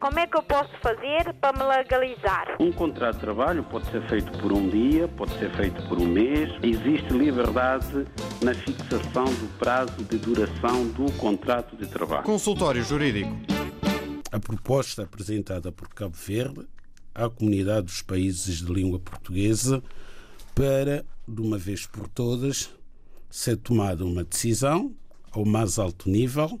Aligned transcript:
Como 0.00 0.16
é 0.20 0.28
que 0.28 0.36
eu 0.36 0.42
posso 0.44 0.70
fazer 0.80 1.34
para 1.40 1.58
me 1.58 1.64
legalizar? 1.76 2.56
Um 2.60 2.70
contrato 2.70 3.14
de 3.14 3.20
trabalho 3.20 3.64
pode 3.64 3.90
ser 3.90 4.00
feito 4.08 4.30
por 4.38 4.52
um 4.52 4.68
dia, 4.68 5.08
pode 5.08 5.36
ser 5.40 5.50
feito 5.56 5.82
por 5.88 6.00
um 6.00 6.06
mês. 6.06 6.50
Existe 6.62 7.12
liberdade 7.12 8.06
na 8.40 8.54
fixação 8.54 9.24
do 9.24 9.58
prazo 9.58 10.04
de 10.04 10.16
duração 10.18 10.86
do 10.90 11.10
contrato 11.14 11.76
de 11.76 11.84
trabalho. 11.88 12.22
Consultório 12.22 12.80
Jurídico. 12.84 13.36
A 14.30 14.38
proposta 14.38 15.02
apresentada 15.02 15.72
por 15.72 15.88
Cabo 15.88 16.14
Verde 16.14 16.64
à 17.12 17.28
comunidade 17.28 17.86
dos 17.86 18.00
países 18.00 18.64
de 18.64 18.72
língua 18.72 19.00
portuguesa 19.00 19.82
para, 20.54 21.04
de 21.26 21.40
uma 21.42 21.58
vez 21.58 21.86
por 21.86 22.06
todas, 22.06 22.72
ser 23.28 23.56
tomada 23.56 24.04
uma 24.04 24.22
decisão 24.22 24.94
ao 25.32 25.44
mais 25.44 25.76
alto 25.76 26.08
nível, 26.08 26.60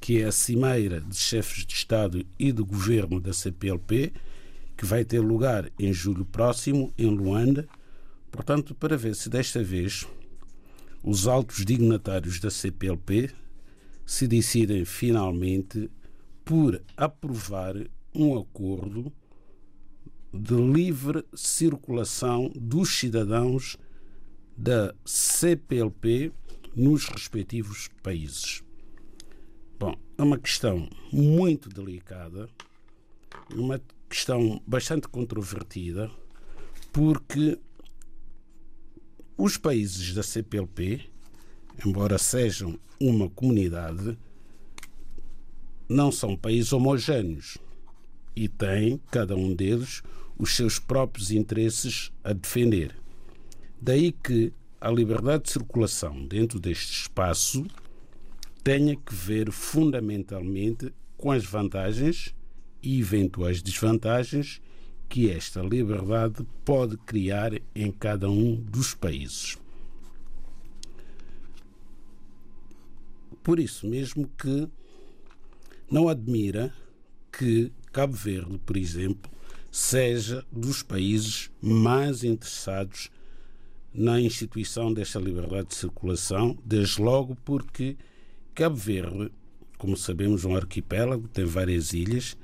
que 0.00 0.22
é 0.22 0.24
a 0.24 0.32
Cimeira 0.32 1.00
de 1.00 1.14
Chefes 1.14 1.66
de 1.66 1.74
Estado 1.74 2.24
e 2.38 2.50
de 2.50 2.62
Governo 2.62 3.20
da 3.20 3.32
CPLP, 3.32 4.12
que 4.76 4.86
vai 4.86 5.04
ter 5.04 5.20
lugar 5.20 5.70
em 5.78 5.92
julho 5.92 6.24
próximo, 6.24 6.92
em 6.96 7.06
Luanda. 7.06 7.68
Portanto, 8.30 8.74
para 8.74 8.96
ver 8.96 9.14
se 9.14 9.28
desta 9.28 9.62
vez 9.62 10.06
os 11.02 11.28
altos 11.28 11.64
dignatários 11.64 12.40
da 12.40 12.50
CPLP 12.50 13.30
se 14.06 14.26
decidem 14.26 14.84
finalmente 14.84 15.90
por 16.44 16.82
aprovar 16.96 17.76
um 18.14 18.38
acordo 18.38 19.12
de 20.32 20.54
livre 20.54 21.24
circulação 21.34 22.50
dos 22.54 22.88
cidadãos 22.98 23.76
da 24.56 24.94
CPLP 25.04 26.32
nos 26.74 27.06
respectivos 27.06 27.88
países. 28.02 28.62
É 30.20 30.22
uma 30.22 30.36
questão 30.36 30.86
muito 31.10 31.70
delicada, 31.70 32.46
uma 33.54 33.80
questão 34.06 34.62
bastante 34.66 35.08
controvertida, 35.08 36.10
porque 36.92 37.58
os 39.34 39.56
países 39.56 40.12
da 40.12 40.22
CPLP, 40.22 41.08
embora 41.86 42.18
sejam 42.18 42.78
uma 43.00 43.30
comunidade, 43.30 44.18
não 45.88 46.12
são 46.12 46.36
países 46.36 46.70
homogâneos 46.74 47.56
e 48.36 48.46
têm, 48.46 49.00
cada 49.10 49.34
um 49.34 49.54
deles, 49.54 50.02
os 50.36 50.54
seus 50.54 50.78
próprios 50.78 51.30
interesses 51.30 52.12
a 52.22 52.34
defender. 52.34 52.94
Daí 53.80 54.12
que 54.12 54.52
a 54.78 54.90
liberdade 54.90 55.44
de 55.44 55.50
circulação 55.50 56.26
dentro 56.26 56.60
deste 56.60 56.92
espaço 56.92 57.66
tenha 58.62 58.96
que 58.96 59.14
ver 59.14 59.50
fundamentalmente 59.50 60.92
com 61.16 61.30
as 61.30 61.44
vantagens 61.44 62.34
e 62.82 63.00
eventuais 63.00 63.62
desvantagens 63.62 64.60
que 65.08 65.28
esta 65.28 65.60
liberdade 65.60 66.46
pode 66.64 66.96
criar 66.98 67.52
em 67.74 67.90
cada 67.90 68.30
um 68.30 68.54
dos 68.54 68.94
países. 68.94 69.58
Por 73.42 73.58
isso 73.58 73.86
mesmo 73.88 74.30
que 74.38 74.68
não 75.90 76.08
admira 76.08 76.72
que 77.32 77.72
Cabo 77.92 78.12
Verde, 78.12 78.58
por 78.64 78.76
exemplo, 78.76 79.30
seja 79.70 80.44
dos 80.52 80.82
países 80.82 81.50
mais 81.60 82.22
interessados 82.22 83.10
na 83.92 84.20
instituição 84.20 84.92
desta 84.92 85.18
liberdade 85.18 85.68
de 85.68 85.74
circulação, 85.74 86.56
desde 86.64 87.02
logo 87.02 87.36
porque 87.44 87.96
Cabo 88.54 88.76
Verde, 88.76 89.30
como 89.78 89.96
sabemos, 89.96 90.44
é 90.44 90.48
um 90.48 90.56
arquipélago, 90.56 91.28
tem 91.28 91.44
várias 91.44 91.92
ilhas 91.92 92.36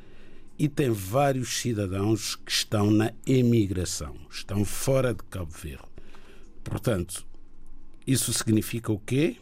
e 0.58 0.68
tem 0.68 0.90
vários 0.90 1.58
cidadãos 1.58 2.36
que 2.36 2.50
estão 2.50 2.90
na 2.90 3.12
emigração, 3.26 4.16
estão 4.30 4.64
fora 4.64 5.12
de 5.12 5.22
Cabo 5.24 5.50
Verde. 5.50 5.84
Portanto, 6.64 7.26
isso 8.06 8.32
significa 8.32 8.92
o 8.92 8.98
quê? 8.98 9.36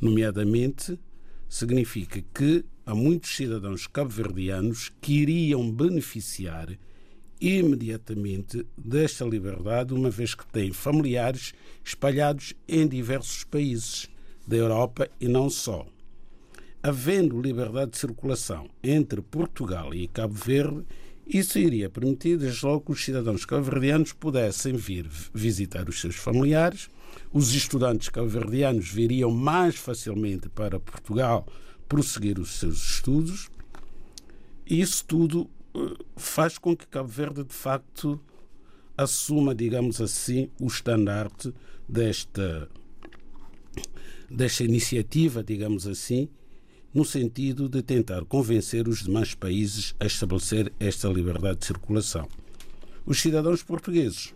Nomeadamente, 0.00 0.98
significa 1.48 2.22
que 2.34 2.64
há 2.84 2.94
muitos 2.94 3.34
cidadãos 3.34 3.86
cabo-verdianos 3.86 4.92
que 5.00 5.14
iriam 5.14 5.70
beneficiar 5.70 6.78
imediatamente 7.40 8.66
desta 8.76 9.24
liberdade, 9.24 9.94
uma 9.94 10.10
vez 10.10 10.34
que 10.34 10.46
têm 10.46 10.72
familiares 10.72 11.54
espalhados 11.84 12.54
em 12.68 12.86
diversos 12.86 13.44
países 13.44 14.08
da 14.46 14.56
Europa 14.56 15.08
e 15.20 15.26
não 15.26 15.48
só. 15.48 15.86
Havendo 16.82 17.40
liberdade 17.40 17.90
de 17.90 17.98
circulação 17.98 18.68
entre 18.82 19.20
Portugal 19.20 19.92
e 19.92 20.08
Cabo 20.08 20.34
Verde, 20.34 20.84
isso 21.26 21.58
iria 21.58 21.90
permitir, 21.90 22.38
desde 22.38 22.64
logo, 22.64 22.86
que 22.86 22.92
os 22.92 23.04
cidadãos 23.04 23.44
cabo-verdianos 23.44 24.12
pudessem 24.12 24.74
vir 24.74 25.06
visitar 25.32 25.88
os 25.88 26.00
seus 26.00 26.16
familiares, 26.16 26.88
os 27.32 27.54
estudantes 27.54 28.08
cabo-verdianos 28.08 28.88
viriam 28.88 29.30
mais 29.30 29.76
facilmente 29.76 30.48
para 30.48 30.80
Portugal 30.80 31.46
prosseguir 31.88 32.38
os 32.38 32.58
seus 32.58 32.82
estudos, 32.94 33.48
e 34.66 34.80
isso 34.80 35.04
tudo 35.04 35.50
faz 36.16 36.58
com 36.58 36.74
que 36.76 36.86
Cabo 36.86 37.08
Verde, 37.08 37.44
de 37.44 37.54
facto, 37.54 38.20
assuma, 38.96 39.54
digamos 39.54 40.00
assim, 40.00 40.50
o 40.60 40.66
estandarte 40.66 41.52
desta, 41.88 42.68
desta 44.30 44.64
iniciativa, 44.64 45.44
digamos 45.44 45.86
assim, 45.86 46.28
no 46.92 47.04
sentido 47.04 47.68
de 47.68 47.82
tentar 47.82 48.24
convencer 48.24 48.88
os 48.88 49.04
demais 49.04 49.34
países 49.34 49.94
a 50.00 50.06
estabelecer 50.06 50.72
esta 50.80 51.08
liberdade 51.08 51.60
de 51.60 51.66
circulação. 51.66 52.28
Os 53.06 53.20
cidadãos 53.20 53.62
portugueses 53.62 54.34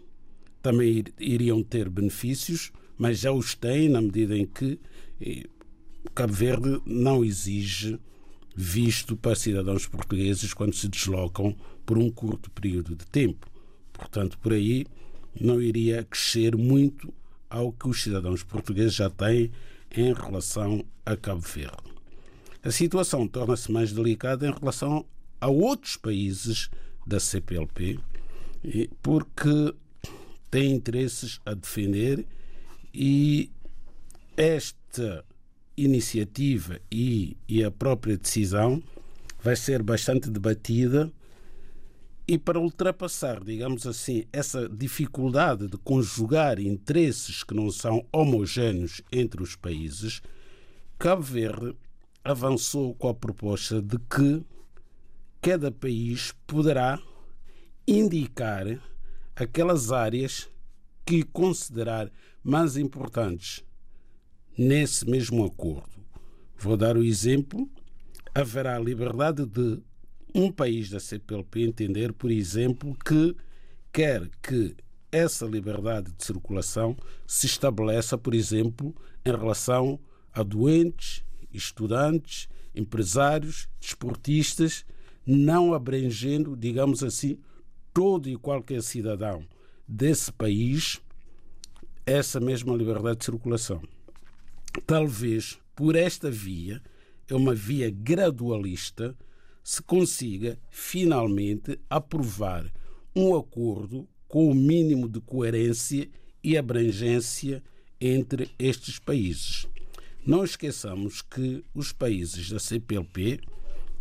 também 0.62 1.04
iriam 1.18 1.62
ter 1.62 1.88
benefícios, 1.88 2.72
mas 2.96 3.20
já 3.20 3.32
os 3.32 3.54
têm 3.54 3.88
na 3.88 4.00
medida 4.00 4.36
em 4.36 4.46
que 4.46 4.78
eh, 5.20 5.44
Cabo 6.14 6.32
Verde 6.32 6.80
não 6.86 7.24
exige 7.24 7.98
visto 8.56 9.16
para 9.16 9.34
cidadãos 9.34 9.86
portugueses 9.86 10.54
quando 10.54 10.74
se 10.74 10.88
deslocam 10.88 11.56
por 11.84 11.98
um 11.98 12.08
curto 12.10 12.50
período 12.50 12.94
de 12.94 13.04
tempo. 13.06 13.46
Portanto, 13.92 14.38
por 14.38 14.52
aí 14.52 14.86
não 15.38 15.60
iria 15.60 16.04
crescer 16.04 16.56
muito 16.56 17.12
ao 17.50 17.72
que 17.72 17.88
os 17.88 18.02
cidadãos 18.02 18.42
portugueses 18.42 18.94
já 18.94 19.10
têm 19.10 19.50
em 19.96 20.12
relação 20.12 20.84
a 21.04 21.16
Cabo 21.16 21.40
Verde. 21.40 21.93
A 22.64 22.70
situação 22.70 23.28
torna-se 23.28 23.70
mais 23.70 23.92
delicada 23.92 24.48
em 24.48 24.50
relação 24.50 25.04
a 25.38 25.48
outros 25.48 25.98
países 25.98 26.70
da 27.06 27.20
CPLP, 27.20 28.00
porque 29.02 29.74
têm 30.50 30.72
interesses 30.72 31.38
a 31.44 31.52
defender 31.52 32.24
e 32.94 33.50
esta 34.34 35.22
iniciativa 35.76 36.80
e, 36.90 37.36
e 37.46 37.62
a 37.62 37.70
própria 37.70 38.16
decisão 38.16 38.82
vai 39.42 39.56
ser 39.56 39.82
bastante 39.82 40.30
debatida. 40.30 41.12
E 42.26 42.38
para 42.38 42.58
ultrapassar, 42.58 43.44
digamos 43.44 43.86
assim, 43.86 44.24
essa 44.32 44.66
dificuldade 44.66 45.68
de 45.68 45.76
conjugar 45.76 46.58
interesses 46.58 47.44
que 47.44 47.52
não 47.52 47.70
são 47.70 48.06
homogéneos 48.10 49.02
entre 49.12 49.42
os 49.42 49.54
países, 49.54 50.22
Cabo 50.98 51.20
Verde 51.20 51.76
avançou 52.24 52.94
com 52.94 53.08
a 53.08 53.14
proposta 53.14 53.82
de 53.82 53.98
que 53.98 54.42
cada 55.42 55.70
país 55.70 56.32
poderá 56.46 56.98
indicar 57.86 58.66
aquelas 59.36 59.92
áreas 59.92 60.48
que 61.04 61.22
considerar 61.22 62.10
mais 62.42 62.78
importantes 62.78 63.62
nesse 64.56 65.08
mesmo 65.08 65.44
acordo. 65.44 66.02
Vou 66.56 66.76
dar 66.78 66.96
o 66.96 67.04
exemplo: 67.04 67.68
haverá 68.34 68.78
liberdade 68.78 69.44
de 69.44 69.82
um 70.34 70.50
país 70.50 70.88
da 70.88 70.98
CPLP 70.98 71.62
entender, 71.62 72.12
por 72.12 72.30
exemplo, 72.30 72.96
que 73.04 73.36
quer 73.92 74.28
que 74.42 74.74
essa 75.12 75.46
liberdade 75.46 76.10
de 76.10 76.24
circulação 76.24 76.96
se 77.26 77.46
estabeleça, 77.46 78.18
por 78.18 78.34
exemplo, 78.34 78.94
em 79.24 79.30
relação 79.30 80.00
a 80.32 80.42
doentes, 80.42 81.22
estudantes, 81.56 82.48
empresários, 82.74 83.68
desportistas, 83.80 84.84
não 85.26 85.72
abrangendo, 85.72 86.56
digamos 86.56 87.02
assim, 87.02 87.38
todo 87.92 88.28
e 88.28 88.36
qualquer 88.36 88.82
cidadão 88.82 89.44
desse 89.86 90.32
país 90.32 91.00
essa 92.06 92.38
mesma 92.38 92.76
liberdade 92.76 93.18
de 93.18 93.24
circulação 93.24 93.80
talvez 94.86 95.58
por 95.74 95.96
esta 95.96 96.30
via, 96.30 96.82
é 97.28 97.34
uma 97.34 97.54
via 97.54 97.90
gradualista, 97.90 99.16
se 99.62 99.82
consiga 99.82 100.58
finalmente 100.70 101.78
aprovar 101.88 102.70
um 103.14 103.34
acordo 103.34 104.06
com 104.28 104.50
o 104.50 104.54
mínimo 104.54 105.08
de 105.08 105.20
coerência 105.20 106.08
e 106.42 106.56
abrangência 106.58 107.62
entre 108.00 108.50
estes 108.58 108.98
países. 108.98 109.66
Não 110.26 110.42
esqueçamos 110.42 111.20
que 111.20 111.62
os 111.74 111.92
países 111.92 112.48
da 112.48 112.58
CPLP 112.58 113.40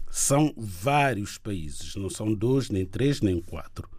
são 0.10 0.54
vários 0.56 1.38
países, 1.38 1.98
não 1.98 2.10
são 2.10 2.34
dois, 2.34 2.70
nem 2.70 2.86
três, 2.86 3.20
nem 3.20 3.42
quatro. 3.42 3.90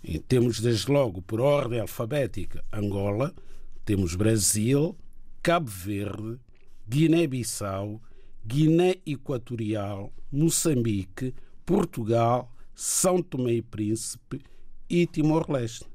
E 0.00 0.20
temos, 0.20 0.60
desde 0.60 0.88
logo, 0.92 1.20
por 1.22 1.40
ordem 1.40 1.80
alfabética, 1.80 2.64
Angola, 2.72 3.34
temos 3.84 4.14
Brasil, 4.14 4.96
Cabo 5.42 5.68
Verde, 5.68 6.38
Guiné-Bissau, 6.88 8.00
Guiné 8.46 8.98
Equatorial, 9.04 10.12
Moçambique, 10.30 11.34
Portugal, 11.66 12.52
São 12.76 13.20
Tomé 13.20 13.54
e 13.54 13.62
Príncipe 13.62 14.40
e 14.88 15.04
Timor-Leste. 15.04 15.86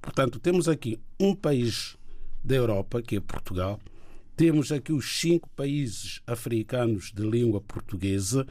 Portanto, 0.00 0.40
temos 0.40 0.68
aqui 0.70 0.98
um 1.20 1.34
país 1.34 1.98
da 2.42 2.54
Europa, 2.54 3.02
que 3.02 3.16
é 3.16 3.20
Portugal, 3.20 3.78
temos 4.36 4.72
aqui 4.72 4.92
os 4.92 5.20
cinco 5.20 5.48
países 5.50 6.20
africanos 6.26 7.12
de 7.14 7.22
língua 7.22 7.60
portuguesa, 7.60 8.46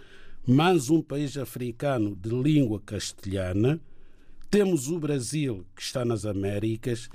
mais 0.48 0.90
um 0.90 1.02
país 1.02 1.38
africano 1.38 2.16
de 2.16 2.30
língua 2.30 2.82
castelhana, 2.86 3.80
temos 4.50 4.88
o 4.88 5.00
Brasil, 5.00 5.66
que 5.76 5.82
está 5.82 6.06
nas 6.06 6.26
Américas, 6.26 7.10